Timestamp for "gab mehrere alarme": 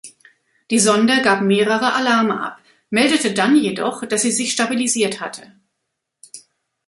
1.21-2.41